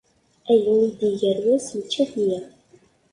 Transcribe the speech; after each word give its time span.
Ayen 0.51 0.79
i 0.87 0.89
d-iger 0.99 1.37
wass, 1.45 1.67
yečča-t 1.77 2.13
yiḍ. 2.25 2.45